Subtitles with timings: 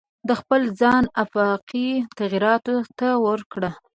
[0.27, 1.89] دا خپل ځای آفاقي
[2.19, 3.61] تغییراتو ته ورکړ.